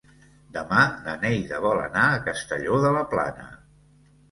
[0.53, 3.49] Demà na Neida vol anar a Castelló de la Plana.